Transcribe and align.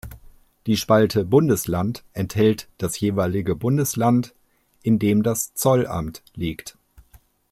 Die 0.65 0.77
Spalte 0.77 1.23
Bundesland 1.23 2.03
enthält 2.13 2.67
das 2.79 2.99
jeweilige 2.99 3.55
Bundesland, 3.55 4.33
in 4.81 4.97
dem 4.97 5.21
das 5.21 5.53
Zollamt 5.53 6.23
liegt. 6.33 6.75